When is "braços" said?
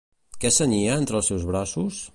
1.53-2.05